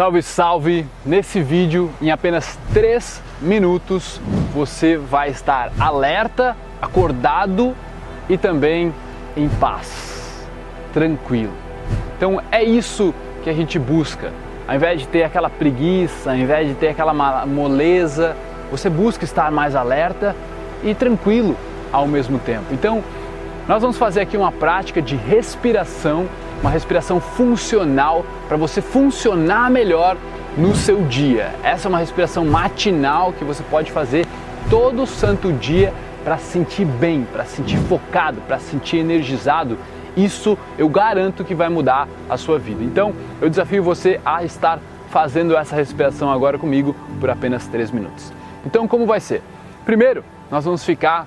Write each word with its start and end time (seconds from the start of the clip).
Salve, 0.00 0.22
salve! 0.22 0.86
Nesse 1.04 1.42
vídeo, 1.42 1.90
em 2.00 2.10
apenas 2.10 2.58
3 2.72 3.20
minutos, 3.38 4.18
você 4.50 4.96
vai 4.96 5.28
estar 5.28 5.70
alerta, 5.78 6.56
acordado 6.80 7.76
e 8.26 8.38
também 8.38 8.94
em 9.36 9.46
paz, 9.46 10.48
tranquilo. 10.94 11.52
Então 12.16 12.40
é 12.50 12.64
isso 12.64 13.14
que 13.44 13.50
a 13.50 13.52
gente 13.52 13.78
busca. 13.78 14.32
Ao 14.66 14.74
invés 14.74 15.02
de 15.02 15.06
ter 15.06 15.22
aquela 15.22 15.50
preguiça, 15.50 16.30
ao 16.30 16.36
invés 16.38 16.66
de 16.66 16.74
ter 16.76 16.88
aquela 16.88 17.12
moleza, 17.44 18.34
você 18.70 18.88
busca 18.88 19.22
estar 19.22 19.50
mais 19.50 19.76
alerta 19.76 20.34
e 20.82 20.94
tranquilo 20.94 21.54
ao 21.92 22.06
mesmo 22.06 22.38
tempo. 22.38 22.72
Então, 22.72 23.04
nós 23.68 23.82
vamos 23.82 23.98
fazer 23.98 24.22
aqui 24.22 24.38
uma 24.38 24.50
prática 24.50 25.02
de 25.02 25.14
respiração, 25.14 26.26
uma 26.60 26.70
respiração 26.70 27.20
funcional 27.20 28.24
para 28.48 28.56
você 28.56 28.80
funcionar 28.80 29.70
melhor 29.70 30.16
no 30.56 30.74
seu 30.74 31.02
dia. 31.02 31.54
Essa 31.62 31.86
é 31.86 31.88
uma 31.88 31.98
respiração 31.98 32.44
matinal 32.44 33.32
que 33.32 33.44
você 33.44 33.62
pode 33.62 33.90
fazer 33.90 34.26
todo 34.68 35.06
santo 35.06 35.52
dia 35.52 35.92
para 36.22 36.36
sentir 36.38 36.84
bem, 36.84 37.26
para 37.32 37.44
sentir 37.44 37.78
focado, 37.78 38.40
para 38.42 38.58
sentir 38.58 38.98
energizado. 38.98 39.78
Isso 40.16 40.58
eu 40.76 40.88
garanto 40.88 41.44
que 41.44 41.54
vai 41.54 41.68
mudar 41.68 42.08
a 42.28 42.36
sua 42.36 42.58
vida. 42.58 42.84
Então, 42.84 43.14
eu 43.40 43.48
desafio 43.48 43.82
você 43.82 44.20
a 44.24 44.44
estar 44.44 44.78
fazendo 45.08 45.56
essa 45.56 45.74
respiração 45.74 46.30
agora 46.30 46.58
comigo 46.58 46.94
por 47.18 47.30
apenas 47.30 47.66
3 47.68 47.90
minutos. 47.90 48.32
Então, 48.66 48.86
como 48.86 49.06
vai 49.06 49.20
ser? 49.20 49.42
Primeiro, 49.84 50.22
nós 50.50 50.64
vamos 50.64 50.84
ficar 50.84 51.26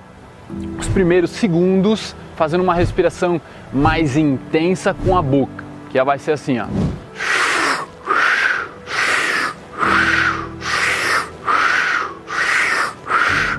os 0.78 0.86
primeiros 0.88 1.30
segundos 1.30 2.14
fazendo 2.36 2.62
uma 2.62 2.74
respiração 2.74 3.40
mais 3.72 4.16
intensa 4.16 4.94
com 4.94 5.16
a 5.16 5.22
boca, 5.22 5.64
que 5.90 6.02
vai 6.02 6.18
ser 6.18 6.32
assim, 6.32 6.58
ó. 6.58 6.66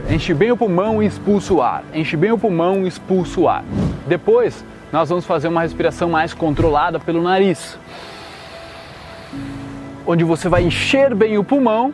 Enche 0.10 0.34
bem 0.34 0.52
o 0.52 0.56
pulmão 0.56 1.04
e 1.04 1.06
expulsa 1.06 1.54
o 1.54 1.62
ar. 1.62 1.84
Enche 1.94 2.16
bem 2.16 2.32
o 2.32 2.38
pulmão 2.38 2.86
e 2.86 2.88
expulsa 2.88 3.40
o 3.40 3.50
ar. 3.50 3.66
Depois, 4.08 4.64
nós 4.92 5.10
vamos 5.10 5.26
fazer 5.26 5.48
uma 5.48 5.62
respiração 5.62 6.10
mais 6.10 6.34
controlada 6.34 7.00
pelo 7.00 7.22
nariz. 7.22 7.78
Onde 10.08 10.24
você 10.24 10.48
vai 10.48 10.64
encher 10.64 11.14
bem 11.14 11.38
o 11.38 11.44
pulmão, 11.44 11.94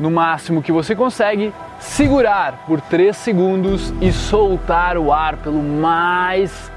no 0.00 0.10
máximo 0.10 0.62
que 0.62 0.72
você 0.72 0.96
consegue, 0.96 1.52
segurar 1.82 2.64
por 2.66 2.80
3 2.80 3.14
segundos 3.14 3.92
e 4.00 4.12
soltar 4.12 4.96
o 4.96 5.12
ar 5.12 5.36
pelo 5.36 5.62
mais 5.62 6.70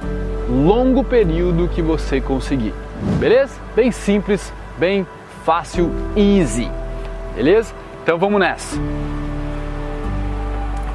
longo 0.49 1.03
período 1.03 1.69
que 1.69 1.81
você 1.81 2.19
conseguir. 2.19 2.73
Beleza? 3.19 3.53
Bem 3.75 3.91
simples, 3.91 4.51
bem 4.77 5.05
fácil, 5.43 5.91
easy. 6.15 6.69
Beleza? 7.35 7.73
Então 8.03 8.17
vamos 8.17 8.39
nessa. 8.39 8.77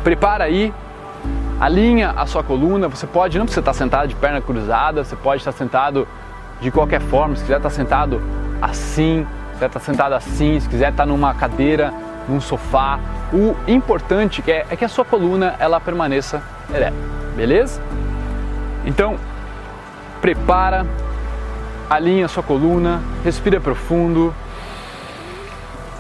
Prepara 0.03 0.45
aí, 0.45 0.75
alinha 1.61 2.11
a 2.17 2.27
sua 2.27 2.43
coluna. 2.43 2.89
Você 2.89 3.07
pode, 3.07 3.39
não 3.39 3.47
precisa 3.47 3.61
estar 3.61 3.75
sentado 3.75 4.09
de 4.09 4.17
perna 4.17 4.41
cruzada, 4.41 5.05
você 5.05 5.15
pode 5.15 5.41
estar 5.41 5.53
sentado 5.53 6.07
de 6.61 6.71
qualquer 6.71 7.01
forma. 7.01 7.37
Se 7.37 7.43
quiser 7.43 7.59
estar 7.59 7.71
sentado 7.71 8.21
assim, 8.61 9.25
se 9.25 9.53
quiser 9.53 9.67
estar 9.67 9.81
sentado 9.81 10.15
assim, 10.15 10.59
se 10.59 10.69
quiser 10.69 10.91
estar 10.91 11.07
numa 11.07 11.33
cadeira, 11.33 11.93
num 12.29 12.41
sofá, 12.41 12.99
o 13.33 13.55
importante 13.69 14.43
é, 14.51 14.67
é 14.71 14.77
que 14.77 14.85
a 14.85 14.89
sua 14.89 15.05
coluna 15.05 15.55
ela 15.59 15.81
permaneça 15.81 16.43
ereta, 16.73 16.97
beleza? 17.37 17.81
Então, 18.85 19.17
prepara, 20.21 20.87
alinha 21.89 22.27
a 22.27 22.29
sua 22.29 22.43
coluna, 22.43 23.01
respira 23.25 23.61
profundo, 23.61 24.35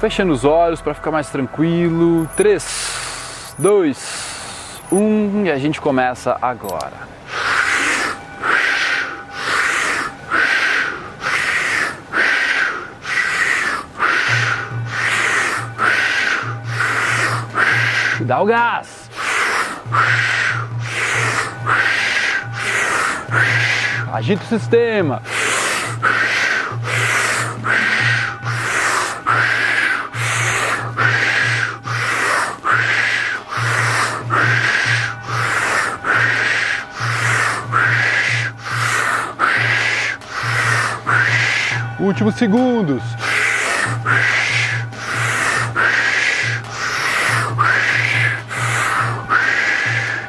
fechando 0.00 0.32
os 0.32 0.44
olhos 0.44 0.80
para 0.80 0.94
ficar 0.94 1.10
mais 1.10 1.28
tranquilo. 1.28 2.28
3, 2.36 3.54
2, 3.58 4.82
1 4.90 5.46
e 5.46 5.50
a 5.50 5.58
gente 5.58 5.80
começa 5.80 6.36
agora. 6.40 7.19
Dá 18.30 18.40
o 18.40 18.46
gás. 18.46 19.10
Agita 24.12 24.44
o 24.44 24.46
sistema. 24.46 25.20
Últimos 41.98 42.36
segundos. 42.36 43.02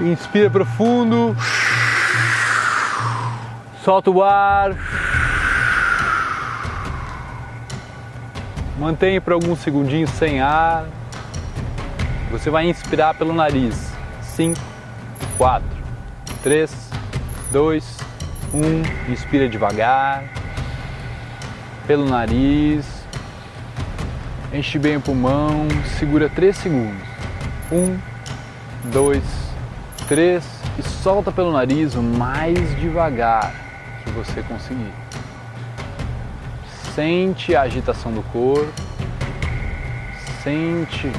Inspira 0.02 0.50
profundo. 0.50 1.38
Solta 3.84 4.10
o 4.10 4.24
ar. 4.24 4.76
Mantenha 8.80 9.22
por 9.22 9.34
alguns 9.34 9.60
segundinhos 9.60 10.10
sem 10.12 10.42
ar. 10.42 10.86
Você 12.32 12.50
vai 12.50 12.68
inspirar 12.68 13.14
pelo 13.14 13.32
nariz. 13.32 13.92
5, 14.24 14.60
4, 15.38 15.68
3, 16.42 16.90
2, 17.52 17.98
1. 18.54 19.12
Inspira 19.12 19.48
devagar. 19.48 20.24
Pelo 21.86 22.10
nariz. 22.10 22.88
Enche 24.52 24.80
bem 24.80 24.98
o 24.98 25.02
pulmão. 25.02 25.68
Segura 26.00 26.28
3 26.28 26.58
segundos. 26.58 27.08
1, 27.72 28.00
2, 28.92 29.24
3 29.24 29.51
e 30.78 30.84
solta 31.02 31.32
pelo 31.32 31.54
nariz 31.54 31.96
o 31.96 32.04
mais 32.04 32.78
devagar 32.82 33.54
que 34.04 34.12
você 34.12 34.44
conseguir. 34.44 34.92
Sente 36.94 37.56
a 37.56 37.62
agitação 37.62 38.12
do 38.12 38.22
corpo, 38.24 38.74
sente 40.44 41.10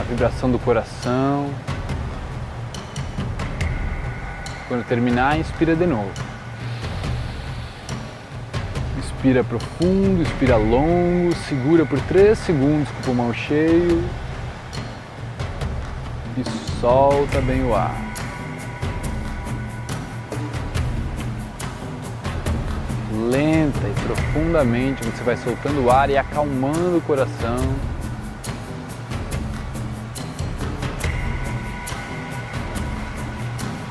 a 0.00 0.02
vibração 0.04 0.50
do 0.50 0.58
coração. 0.58 1.50
Quando 4.66 4.86
terminar, 4.86 5.38
inspira 5.38 5.76
de 5.76 5.84
novo. 5.84 6.10
Inspira 8.96 9.44
profundo, 9.44 10.22
inspira 10.22 10.56
longo, 10.56 11.34
segura 11.46 11.84
por 11.84 12.00
3 12.00 12.38
segundos 12.38 12.88
com 12.90 13.00
o 13.00 13.02
pulmão 13.02 13.34
cheio 13.34 14.02
e 16.36 16.80
solta 16.80 17.40
bem 17.40 17.64
o 17.64 17.74
ar. 17.74 17.94
Lenta 23.30 23.86
e 23.86 24.06
profundamente 24.06 25.04
você 25.04 25.22
vai 25.22 25.36
soltando 25.36 25.84
o 25.84 25.90
ar 25.90 26.10
e 26.10 26.16
acalmando 26.16 26.98
o 26.98 27.00
coração. 27.02 27.56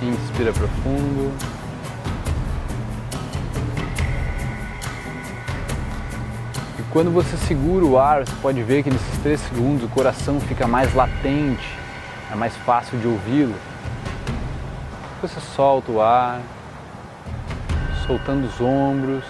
Inspira 0.01 0.51
profundo. 0.51 1.31
E 6.77 6.81
quando 6.91 7.09
você 7.09 7.37
segura 7.37 7.85
o 7.85 7.97
ar, 7.97 8.25
você 8.25 8.35
pode 8.41 8.61
ver 8.63 8.83
que 8.83 8.91
nesses 8.91 9.17
três 9.19 9.39
segundos 9.39 9.85
o 9.85 9.87
coração 9.87 10.41
fica 10.41 10.67
mais 10.67 10.93
latente 10.93 11.82
é 12.33 12.35
mais 12.35 12.57
fácil 12.57 12.97
de 12.97 13.07
ouvi-lo. 13.07 13.55
Você 15.21 15.39
solta 15.39 15.91
o 15.91 16.01
ar, 16.01 16.41
soltando 18.07 18.47
os 18.47 18.59
ombros, 18.59 19.23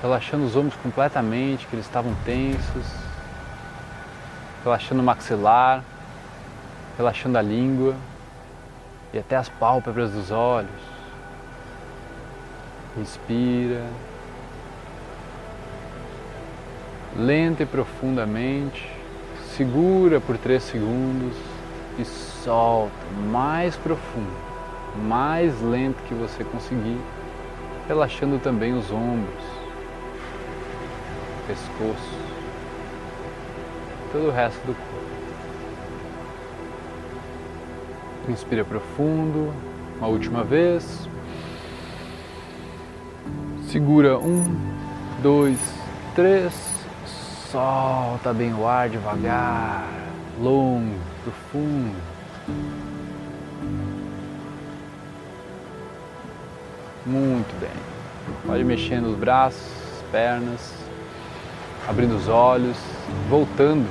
relaxando 0.00 0.44
os 0.44 0.54
ombros 0.54 0.76
completamente, 0.76 1.66
que 1.66 1.74
eles 1.74 1.84
estavam 1.84 2.14
tensos, 2.24 2.86
relaxando 4.62 5.02
o 5.02 5.04
maxilar, 5.04 5.82
relaxando 6.96 7.36
a 7.36 7.42
língua 7.42 7.96
e 9.12 9.18
até 9.18 9.34
as 9.34 9.48
pálpebras 9.48 10.12
dos 10.12 10.30
olhos. 10.30 10.70
Respira. 12.96 13.84
Lenta 17.16 17.64
e 17.64 17.66
profundamente. 17.66 18.99
Segura 19.60 20.22
por 20.22 20.38
3 20.38 20.62
segundos 20.62 21.36
e 21.98 22.04
solta 22.06 22.94
mais 23.30 23.76
profundo, 23.76 24.32
mais 25.06 25.60
lento 25.60 26.02
que 26.08 26.14
você 26.14 26.42
conseguir, 26.42 26.98
relaxando 27.86 28.38
também 28.38 28.72
os 28.72 28.90
ombros, 28.90 29.44
pescoço, 31.46 32.18
todo 34.10 34.28
o 34.28 34.30
resto 34.30 34.60
do 34.60 34.74
corpo. 34.74 35.10
Inspira 38.30 38.64
profundo, 38.64 39.52
uma 39.98 40.08
última 40.08 40.42
vez. 40.42 41.06
Segura 43.68 44.18
um, 44.18 44.42
dois, 45.22 45.58
três. 46.14 46.79
Solta 47.50 48.32
bem 48.32 48.54
o 48.54 48.64
ar 48.64 48.88
devagar, 48.88 49.84
longo, 50.40 50.94
profundo. 51.24 51.96
Muito 57.04 57.58
bem. 57.58 57.70
Pode 58.46 58.62
mexendo 58.62 59.06
os 59.06 59.16
braços, 59.16 59.66
pernas, 60.12 60.72
abrindo 61.88 62.14
os 62.14 62.28
olhos, 62.28 62.76
voltando. 63.28 63.88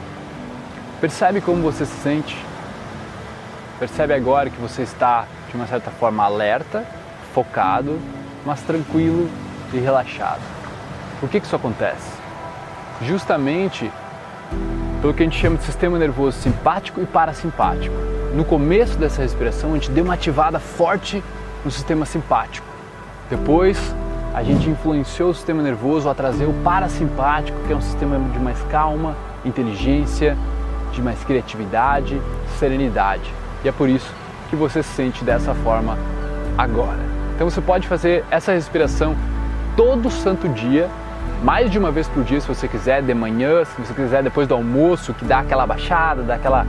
Percebe 1.02 1.42
como 1.42 1.62
você 1.62 1.86
se 1.86 2.02
sente? 2.02 2.38
Percebe 3.78 4.14
agora 4.14 4.50
que 4.50 4.62
você 4.62 4.84
está 4.84 5.26
de 5.50 5.58
uma 5.58 5.68
certa 5.68 5.92
forma 5.92 6.24
alerta, 6.24 6.86
focado, 7.34 8.00
mas 8.46 8.62
tranquilo 8.62 9.30
e 9.74 9.80
relaxado. 9.80 10.42
Por 11.20 11.28
que, 11.28 11.42
que 11.42 11.46
isso 11.46 11.58
acontece? 11.58 12.19
Justamente 13.02 13.92
pelo 15.02 15.14
que 15.14 15.24
a 15.24 15.26
gente 15.26 15.40
chama 15.40 15.58
de 15.58 15.64
sistema 15.64 15.98
nervoso 15.98 16.38
simpático 16.40 17.02
e 17.02 17.06
parasimpático. 17.06 17.96
No 18.34 18.44
começo 18.44 18.98
dessa 18.98 19.22
respiração, 19.22 19.72
a 19.72 19.74
gente 19.76 19.92
deu 19.92 20.04
uma 20.04 20.14
ativada 20.14 20.60
forte 20.60 21.24
no 21.64 21.72
sistema 21.72 22.06
simpático. 22.06 22.68
Depois, 23.30 23.78
a 24.34 24.44
gente 24.44 24.70
influenciou 24.70 25.30
o 25.30 25.34
sistema 25.34 25.64
nervoso 25.64 26.10
a 26.10 26.14
trazer 26.14 26.46
o 26.46 26.54
parasimpático, 26.64 27.58
que 27.66 27.74
é 27.74 27.76
um 27.76 27.82
sistema 27.82 28.20
de 28.20 28.40
mais 28.40 28.62
calma, 28.70 29.16
inteligência, 29.46 30.38
de 30.92 31.02
mais 31.02 31.24
criatividade, 31.24 32.22
serenidade. 32.58 33.34
E 33.64 33.70
é 33.70 33.72
por 33.72 33.90
isso 33.90 34.14
que 34.50 34.56
você 34.56 34.84
se 34.84 34.90
sente 34.90 35.24
dessa 35.24 35.54
forma 35.54 35.98
agora. 36.58 37.00
Então 37.36 37.50
você 37.50 37.62
pode 37.62 37.88
fazer 37.88 38.26
essa 38.30 38.52
respiração 38.52 39.16
todo 39.76 40.10
santo 40.12 40.50
dia, 40.50 40.90
mais 41.44 41.72
de 41.72 41.80
uma 41.80 41.92
vez 41.92 42.08
por 42.08 42.24
dia 42.24 42.40
se 42.42 42.48
você 42.48 42.68
quiser, 42.68 43.02
de 43.02 43.14
manhã, 43.14 43.64
se 43.64 43.82
você 43.82 43.94
quiser 43.94 44.22
depois 44.24 44.48
do 44.48 44.54
almoço, 44.54 45.14
que 45.14 45.24
dá 45.24 45.40
aquela 45.40 45.66
baixada, 45.66 46.22
dá 46.22 46.36
aquela, 46.36 46.66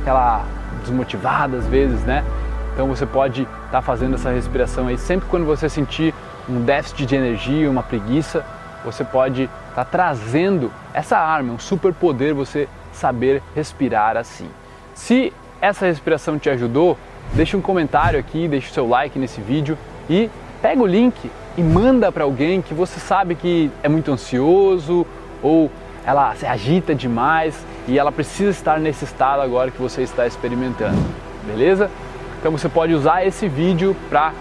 aquela 0.00 0.44
desmotivada 0.80 1.56
às 1.56 1.66
vezes, 1.66 2.02
né? 2.02 2.24
Então 2.72 2.88
você 2.88 3.06
pode 3.06 3.42
estar 3.42 3.70
tá 3.70 3.82
fazendo 3.82 4.14
essa 4.14 4.30
respiração 4.30 4.88
aí 4.88 4.98
sempre 4.98 5.28
quando 5.28 5.44
você 5.44 5.68
sentir 5.68 6.14
um 6.48 6.62
déficit 6.62 7.06
de 7.06 7.14
energia, 7.14 7.70
uma 7.70 7.82
preguiça, 7.82 8.44
você 8.84 9.04
pode 9.04 9.42
estar 9.42 9.74
tá 9.74 9.84
trazendo 9.84 10.72
essa 10.92 11.16
arma, 11.16 11.52
um 11.52 11.58
superpoder 11.58 12.34
você 12.34 12.68
saber 12.92 13.42
respirar 13.54 14.16
assim. 14.16 14.48
Se 14.94 15.32
essa 15.60 15.86
respiração 15.86 16.38
te 16.38 16.50
ajudou, 16.50 16.98
deixa 17.32 17.56
um 17.56 17.60
comentário 17.60 18.18
aqui, 18.18 18.48
deixa 18.48 18.70
o 18.70 18.72
seu 18.72 18.88
like 18.88 19.18
nesse 19.18 19.40
vídeo 19.40 19.78
e 20.08 20.28
pega 20.60 20.82
o 20.82 20.86
link 20.86 21.30
e 21.56 21.62
manda 21.62 22.10
para 22.12 22.24
alguém 22.24 22.62
que 22.62 22.74
você 22.74 23.00
sabe 23.00 23.34
que 23.34 23.70
é 23.82 23.88
muito 23.88 24.10
ansioso 24.10 25.06
ou 25.42 25.70
ela 26.04 26.34
se 26.34 26.46
agita 26.46 26.94
demais 26.94 27.54
e 27.86 27.98
ela 27.98 28.12
precisa 28.12 28.50
estar 28.50 28.78
nesse 28.78 29.04
estado 29.04 29.42
agora 29.42 29.70
que 29.70 29.80
você 29.80 30.02
está 30.02 30.26
experimentando, 30.26 30.98
beleza? 31.46 31.90
Então 32.38 32.52
você 32.52 32.68
pode 32.68 32.94
usar 32.94 33.26
esse 33.26 33.48
vídeo 33.48 33.94
para 34.08 34.32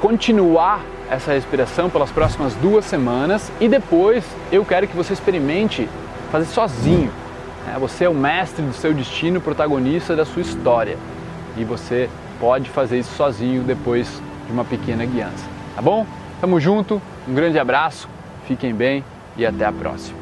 continuar 0.00 0.80
essa 1.10 1.32
respiração 1.32 1.90
pelas 1.90 2.10
próximas 2.10 2.54
duas 2.54 2.84
semanas 2.86 3.52
e 3.60 3.68
depois 3.68 4.24
eu 4.50 4.64
quero 4.64 4.88
que 4.88 4.96
você 4.96 5.12
experimente 5.12 5.88
fazer 6.30 6.46
sozinho. 6.46 7.12
Né? 7.66 7.76
Você 7.78 8.04
é 8.04 8.08
o 8.08 8.14
mestre 8.14 8.64
do 8.64 8.72
seu 8.72 8.94
destino, 8.94 9.40
protagonista 9.40 10.16
da 10.16 10.24
sua 10.24 10.40
história 10.40 10.96
e 11.56 11.64
você 11.64 12.08
pode 12.40 12.70
fazer 12.70 12.98
isso 12.98 13.14
sozinho 13.14 13.62
depois 13.62 14.22
de 14.46 14.52
uma 14.52 14.64
pequena 14.64 15.04
guiança. 15.04 15.51
Tá 15.74 15.82
bom? 15.82 16.06
Tamo 16.40 16.60
junto, 16.60 17.00
um 17.26 17.34
grande 17.34 17.58
abraço, 17.58 18.08
fiquem 18.46 18.74
bem 18.74 19.04
e 19.36 19.46
até 19.46 19.64
a 19.64 19.72
próxima. 19.72 20.21